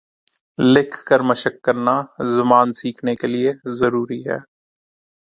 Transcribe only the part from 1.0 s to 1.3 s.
کر